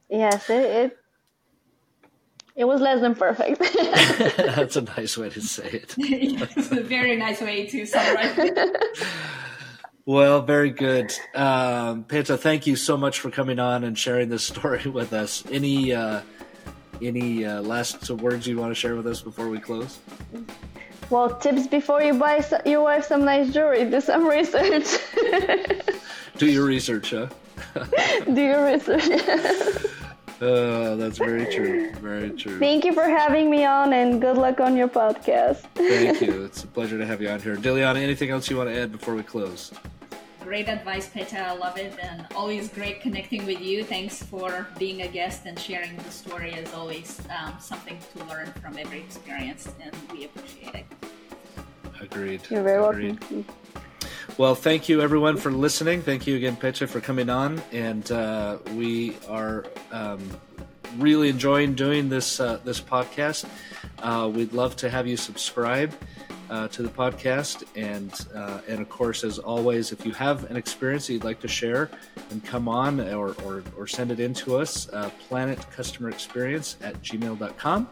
Yes, 0.08 0.50
it, 0.50 0.64
it 0.64 0.98
it 2.54 2.64
was 2.64 2.80
less 2.80 3.00
than 3.00 3.14
perfect. 3.14 3.60
that's 4.36 4.76
a 4.76 4.80
nice 4.96 5.16
way 5.16 5.30
to 5.30 5.40
say 5.40 5.68
it 5.68 5.94
it's 5.98 6.70
a 6.70 6.82
very 6.82 7.16
nice 7.16 7.40
way 7.40 7.66
to 7.66 7.86
summarize 7.86 8.34
it. 8.38 8.78
well 10.06 10.42
very 10.42 10.70
good 10.70 11.12
um 11.34 12.04
Petra, 12.04 12.36
thank 12.36 12.66
you 12.66 12.76
so 12.76 12.96
much 12.96 13.20
for 13.20 13.30
coming 13.30 13.58
on 13.58 13.84
and 13.84 13.98
sharing 13.98 14.28
this 14.28 14.44
story 14.44 14.88
with 14.90 15.12
us 15.12 15.44
any 15.50 15.92
uh 15.92 16.20
any 17.00 17.44
uh, 17.44 17.60
last 17.62 18.08
words 18.10 18.46
you 18.46 18.56
want 18.58 18.70
to 18.70 18.74
share 18.76 18.94
with 18.94 19.06
us 19.06 19.20
before 19.22 19.48
we 19.48 19.58
close 19.58 19.98
well, 21.10 21.34
tips 21.36 21.66
before 21.66 22.00
you 22.00 22.14
buy 22.14 22.36
s- 22.36 22.54
your 22.64 22.80
wife 22.82 23.04
some 23.04 23.22
nice 23.26 23.52
jewelry. 23.52 23.84
Do 23.84 24.00
some 24.00 24.26
research. 24.26 24.86
do 26.38 26.46
your 26.46 26.64
research 26.64 27.10
huh 27.10 27.26
Do 28.32 28.40
your 28.40 28.64
research. 28.64 29.20
Oh, 30.44 30.96
that's 30.96 31.18
very 31.18 31.46
true. 31.54 31.92
Very 31.92 32.30
true. 32.30 32.58
Thank 32.58 32.84
you 32.84 32.92
for 32.92 33.04
having 33.04 33.48
me 33.48 33.64
on, 33.64 33.92
and 33.92 34.20
good 34.20 34.36
luck 34.36 34.58
on 34.58 34.76
your 34.76 34.88
podcast. 34.88 35.58
Thank 35.76 36.20
you. 36.20 36.42
It's 36.52 36.64
a 36.64 36.66
pleasure 36.66 36.98
to 36.98 37.06
have 37.06 37.22
you 37.22 37.28
on 37.28 37.40
here. 37.40 37.56
Diliana, 37.56 37.98
anything 38.02 38.30
else 38.30 38.50
you 38.50 38.56
want 38.56 38.68
to 38.68 38.76
add 38.76 38.90
before 38.90 39.14
we 39.14 39.22
close? 39.22 39.72
Great 40.42 40.68
advice, 40.68 41.08
Petra. 41.08 41.38
I 41.38 41.52
love 41.56 41.78
it, 41.78 41.96
and 42.02 42.26
always 42.34 42.68
great 42.68 43.00
connecting 43.00 43.46
with 43.46 43.60
you. 43.60 43.84
Thanks 43.84 44.20
for 44.20 44.66
being 44.80 45.02
a 45.02 45.08
guest 45.08 45.46
and 45.46 45.56
sharing 45.56 45.96
the 45.96 46.10
story. 46.10 46.52
As 46.54 46.74
always, 46.74 47.20
um, 47.38 47.54
something 47.60 47.96
to 48.16 48.24
learn 48.24 48.46
from 48.60 48.76
every 48.76 48.98
experience, 48.98 49.68
and 49.80 49.94
we 50.10 50.24
appreciate 50.24 50.74
it. 50.74 50.86
Agreed. 52.00 52.42
You're 52.50 52.64
very 52.64 52.84
Agreed. 52.84 53.20
welcome. 53.20 53.44
Well, 54.38 54.54
thank 54.54 54.88
you 54.88 55.02
everyone 55.02 55.36
for 55.36 55.50
listening. 55.50 56.02
Thank 56.02 56.26
you 56.26 56.36
again, 56.36 56.56
Petra, 56.56 56.86
for 56.86 57.00
coming 57.00 57.28
on. 57.28 57.62
And 57.72 58.10
uh, 58.10 58.58
we 58.74 59.16
are 59.28 59.64
um, 59.90 60.20
really 60.96 61.28
enjoying 61.28 61.74
doing 61.74 62.08
this 62.08 62.40
uh, 62.40 62.58
this 62.64 62.80
podcast. 62.80 63.46
Uh, 63.98 64.30
we'd 64.32 64.52
love 64.52 64.76
to 64.76 64.90
have 64.90 65.06
you 65.06 65.16
subscribe 65.16 65.92
uh, 66.50 66.68
to 66.68 66.82
the 66.82 66.88
podcast, 66.88 67.64
and 67.76 68.12
uh, 68.34 68.60
and 68.68 68.80
of 68.80 68.88
course, 68.88 69.24
as 69.24 69.38
always, 69.38 69.92
if 69.92 70.04
you 70.06 70.12
have 70.12 70.50
an 70.50 70.56
experience 70.56 71.06
that 71.06 71.14
you'd 71.14 71.24
like 71.24 71.40
to 71.40 71.48
share, 71.48 71.90
and 72.30 72.44
come 72.44 72.68
on 72.68 73.00
or 73.00 73.34
or, 73.44 73.62
or 73.76 73.86
send 73.86 74.10
it 74.10 74.20
in 74.20 74.34
to 74.34 74.56
us, 74.56 74.88
uh, 74.90 75.10
planetcustomerexperience 75.28 76.76
at 76.82 77.00
gmail.com. 77.02 77.88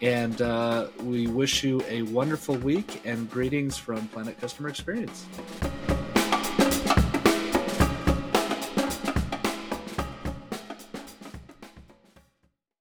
And 0.00 0.40
uh, 0.42 0.88
we 1.02 1.26
wish 1.26 1.64
you 1.64 1.82
a 1.88 2.02
wonderful 2.02 2.56
week 2.56 3.00
and 3.04 3.30
greetings 3.30 3.76
from 3.76 4.08
Planet 4.08 4.38
Customer 4.40 4.68
Experience. 4.68 5.26